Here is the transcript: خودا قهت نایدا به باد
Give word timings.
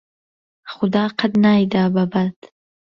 خودا 0.73 1.03
قهت 1.17 1.33
نایدا 1.43 1.83
به 1.93 2.03
باد 2.11 2.37